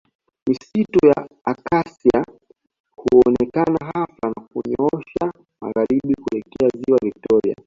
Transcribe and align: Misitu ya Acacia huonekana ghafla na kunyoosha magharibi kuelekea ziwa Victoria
Misitu 0.47 0.99
ya 1.07 1.27
Acacia 1.51 2.23
huonekana 2.95 3.77
ghafla 3.77 4.33
na 4.35 4.47
kunyoosha 4.53 5.33
magharibi 5.61 6.15
kuelekea 6.15 6.69
ziwa 6.85 6.97
Victoria 7.03 7.55